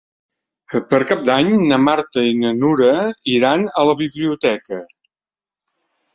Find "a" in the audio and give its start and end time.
3.83-3.85